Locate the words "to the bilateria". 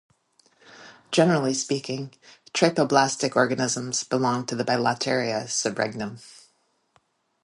4.47-5.43